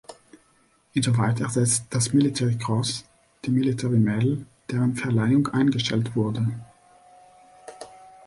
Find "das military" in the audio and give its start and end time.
1.91-2.57